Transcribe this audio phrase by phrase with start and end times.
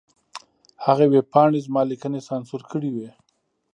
[0.85, 3.09] هغې ویبپاڼې زما لیکنې سانسور کړې وې.